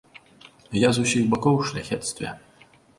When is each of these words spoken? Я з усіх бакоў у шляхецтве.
Я 0.87 0.91
з 0.97 1.05
усіх 1.05 1.23
бакоў 1.37 1.55
у 1.61 1.69
шляхецтве. 1.71 2.37